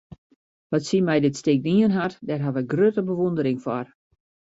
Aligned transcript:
Wat 0.71 0.83
sy 0.87 0.97
mei 1.03 1.19
dit 1.21 1.35
stik 1.41 1.59
dien 1.67 1.95
hat, 1.97 2.13
dêr 2.27 2.43
haw 2.45 2.55
ik 2.61 2.69
grutte 2.71 3.01
bewûndering 3.07 3.59
foar. 3.65 3.87